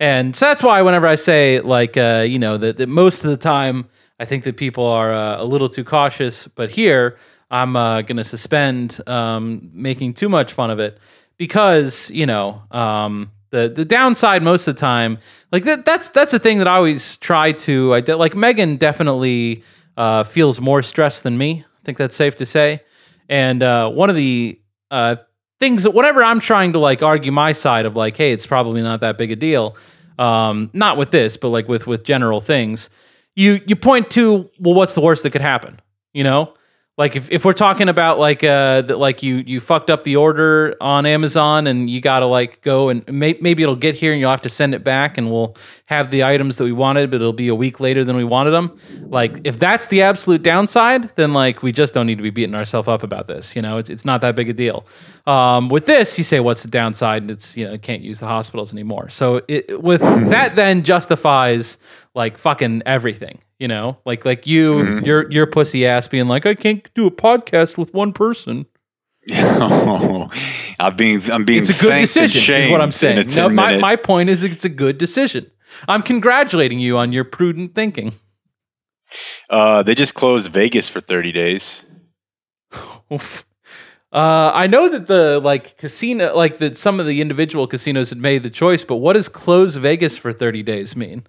[0.00, 3.30] And so that's why whenever I say like uh, you know that, that most of
[3.30, 3.86] the time
[4.18, 7.16] I think that people are uh, a little too cautious, but here
[7.50, 10.98] I'm uh, going to suspend um, making too much fun of it
[11.36, 15.18] because you know um, the the downside most of the time
[15.52, 18.76] like that that's that's a thing that I always try to I de- like Megan
[18.76, 19.62] definitely
[19.96, 21.64] uh, feels more stressed than me.
[21.64, 22.82] I think that's safe to say.
[23.28, 24.60] And uh, one of the
[24.90, 25.16] uh,
[25.60, 28.82] things that whenever I'm trying to like argue my side of like, hey, it's probably
[28.82, 29.76] not that big a deal.
[30.18, 32.88] Um, not with this, but like with with general things,
[33.34, 35.80] you you point to well, what's the worst that could happen?
[36.12, 36.54] You know,
[36.96, 40.14] like if, if we're talking about like uh that like you you fucked up the
[40.14, 44.20] order on Amazon and you gotta like go and may, maybe it'll get here and
[44.20, 47.16] you'll have to send it back and we'll have the items that we wanted, but
[47.16, 48.78] it'll be a week later than we wanted them.
[49.00, 52.54] Like if that's the absolute downside, then like we just don't need to be beating
[52.54, 53.56] ourselves up about this.
[53.56, 54.86] You know, it's it's not that big a deal.
[55.26, 57.22] Um, with this, you say what's the downside?
[57.22, 59.08] And it's you know can't use the hospitals anymore.
[59.08, 61.76] So it, with that then justifies
[62.14, 63.40] like fucking everything.
[63.58, 67.10] You know, like like you your your pussy ass being like I can't do a
[67.10, 68.66] podcast with one person.
[69.30, 73.48] I'm being I'm being It's a good decision, is what I'm shamed in a saying.
[73.48, 75.50] No, my, my point is it's a good decision.
[75.88, 78.12] I'm congratulating you on your prudent thinking.
[79.48, 81.84] Uh, they just closed Vegas for 30 days.
[84.12, 88.18] Uh, I know that the like casino, like that some of the individual casinos had
[88.18, 91.26] made the choice, but what does close Vegas for 30 days mean?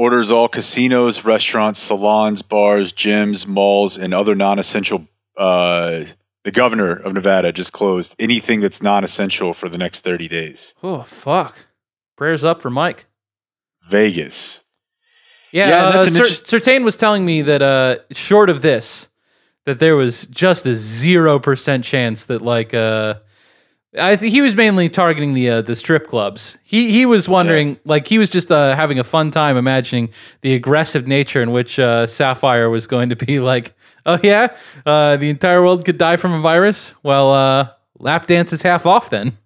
[0.00, 5.06] Orders all casinos, restaurants, salons, bars, gyms, malls, and other non-essential.
[5.36, 6.04] Uh,
[6.42, 10.74] the governor of Nevada just closed anything that's non-essential for the next 30 days.
[10.82, 11.66] Oh fuck!
[12.16, 13.08] Prayers up for Mike.
[13.90, 14.64] Vegas.
[15.52, 18.62] Yeah, Yeah, uh, that's an Cer- interest- Certain was telling me that uh, short of
[18.62, 19.10] this,
[19.66, 23.16] that there was just a zero percent chance that like uh,
[23.98, 26.58] I think he was mainly targeting the uh, the strip clubs.
[26.62, 30.10] He he was wondering like he was just uh, having a fun time imagining
[30.42, 33.74] the aggressive nature in which uh, Sapphire was going to be like,
[34.06, 34.54] oh yeah,
[34.86, 36.94] uh, the entire world could die from a virus.
[37.02, 39.36] Well, uh, lap dance is half off then.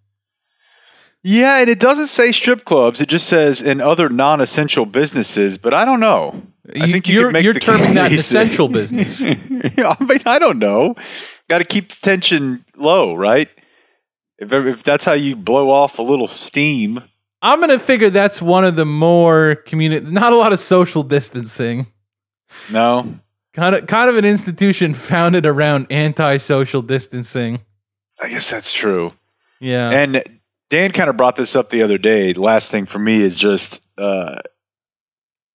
[1.23, 3.01] Yeah, and it doesn't say strip clubs.
[3.01, 5.57] It just says in other non-essential businesses.
[5.57, 6.43] But I don't know.
[6.79, 9.23] I think you you're, could make you're terming that an essential business.
[9.23, 10.97] I mean, I don't know.
[11.49, 13.49] Got to keep the tension low, right?
[14.39, 17.03] If, if that's how you blow off a little steam.
[17.43, 20.11] I'm gonna figure that's one of the more community.
[20.11, 21.87] not a lot of social distancing.
[22.73, 23.19] No,
[23.55, 27.61] Kind of, kind of an institution founded around anti-social distancing.
[28.21, 29.13] I guess that's true.
[29.61, 32.33] Yeah, And Dan kind of brought this up the other day.
[32.35, 34.41] Last thing for me is just, uh,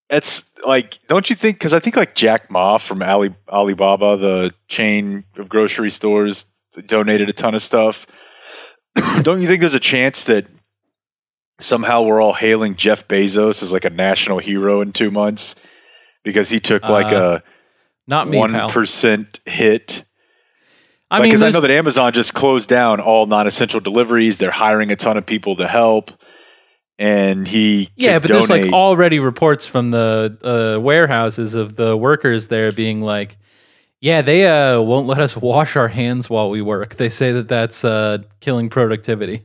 [0.10, 1.58] it's like, don't you think?
[1.58, 6.46] Because I think like Jack Ma from Ali, Alibaba, the chain of grocery stores,
[6.86, 8.08] donated a ton of stuff.
[9.22, 10.48] don't you think there's a chance that
[11.60, 15.56] somehow we're all hailing Jeff Bezos as like a national hero in two months
[16.24, 17.40] because he took like Uh,
[18.08, 18.54] not a me, one
[19.46, 20.04] hit?
[21.12, 24.38] I mean, because I know that Amazon just closed down all non-essential deliveries.
[24.38, 26.12] They're hiring a ton of people to help,
[27.00, 30.38] and he yeah, but there's like already reports from the
[30.78, 33.38] uh, warehouses of the workers there being like,
[34.02, 36.96] Yeah, they uh, won't let us wash our hands while we work.
[36.96, 39.44] They say that that's uh, killing productivity.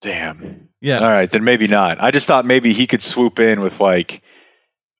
[0.00, 0.70] Damn.
[0.80, 1.00] Yeah.
[1.00, 2.00] All right, then maybe not.
[2.00, 4.22] I just thought maybe he could swoop in with like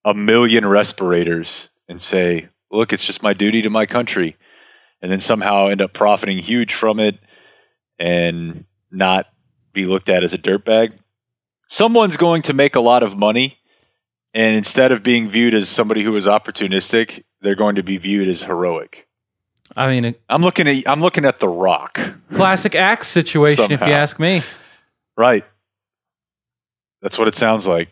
[0.04, 4.36] a million respirators and say, "Look, it's just my duty to my country,"
[5.00, 7.18] and then somehow end up profiting huge from it
[7.98, 9.26] and not
[9.72, 10.92] be looked at as a dirtbag.
[11.68, 13.58] Someone's going to make a lot of money,
[14.34, 18.26] and instead of being viewed as somebody who is opportunistic, they're going to be viewed
[18.26, 19.06] as heroic.
[19.76, 22.00] I mean, I'm looking at I'm looking at The Rock.
[22.34, 24.42] classic axe situation, if you ask me.
[25.16, 25.44] Right.
[27.02, 27.88] That's what it sounds like.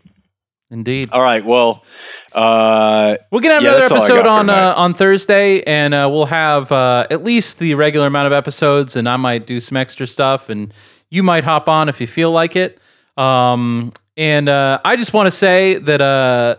[0.71, 1.11] Indeed.
[1.13, 1.45] All right.
[1.45, 1.85] Well,
[2.33, 5.95] uh, We're gonna have Yeah, another that's all I episode on uh, on Thursday, and
[5.95, 9.61] uh, we'll have uh, at least the regular amount of episodes, and I might do
[9.61, 10.75] some extra stuff, and
[11.11, 12.79] you might hop on if you feel like it.
[13.17, 16.57] Um, and uh, I just want to say that uh,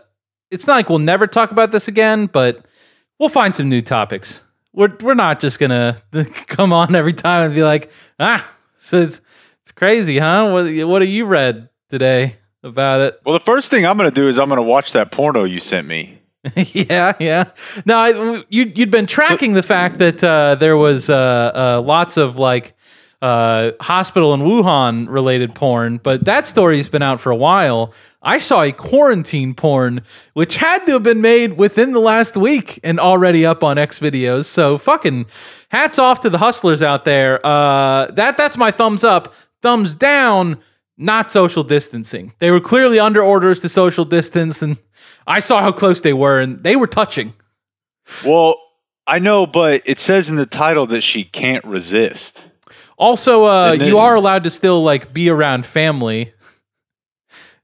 [0.49, 2.64] it's not like we'll never talk about this again, but
[3.19, 4.41] we'll find some new topics.
[4.73, 5.97] We're we're not just gonna
[6.47, 9.21] come on every time and be like, ah, so it's
[9.63, 10.49] it's crazy, huh?
[10.51, 13.21] What what have you read today about it?
[13.25, 15.43] well, the first thing I'm going to do is I'm going to watch that porno
[15.43, 16.19] you sent me.
[16.55, 17.51] yeah, yeah.
[17.85, 22.17] No, I, you you'd been tracking the fact that uh, there was uh, uh, lots
[22.17, 22.74] of like
[23.25, 27.91] uh, hospital in Wuhan related porn, but that story's been out for a while.
[28.21, 30.01] I saw a quarantine porn
[30.33, 33.97] which had to have been made within the last week and already up on X
[33.97, 34.45] videos.
[34.45, 35.25] So fucking
[35.69, 37.43] hats off to the hustlers out there.
[37.43, 39.33] Uh, that that's my thumbs up.
[39.63, 40.59] Thumbs down.
[40.95, 42.33] Not social distancing.
[42.37, 44.77] They were clearly under orders to social distance, and
[45.27, 47.33] I saw how close they were, and they were touching.
[48.23, 48.55] Well,
[49.07, 52.45] I know, but it says in the title that she can't resist.
[52.97, 56.33] Also, uh, then- you are allowed to still like be around family.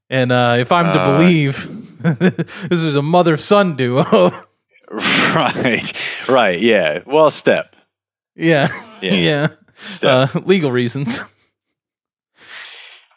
[0.09, 2.01] And uh, if I'm to Uh, believe,
[2.69, 4.03] this is a mother son duo.
[4.91, 5.93] right.
[6.27, 6.59] Right.
[6.59, 6.99] Yeah.
[7.05, 7.75] Well, step.
[8.36, 8.67] yeah,
[9.01, 9.13] Yeah.
[9.29, 9.47] yeah.
[9.75, 10.36] Step.
[10.36, 11.17] Uh, legal reasons.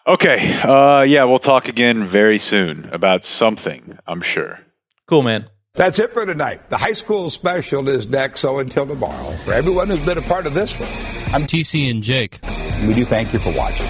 [0.07, 0.55] okay.
[0.63, 1.25] Uh, yeah.
[1.25, 4.61] We'll talk again very soon about something, I'm sure.
[5.07, 5.49] Cool, man.
[5.77, 6.71] That's it for tonight.
[6.71, 10.47] The high school special is next, so until tomorrow, for everyone who's been a part
[10.47, 10.89] of this one,
[11.35, 12.39] I'm TC and Jake.
[12.87, 13.89] we do thank you for watching.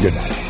[0.00, 0.45] Good night.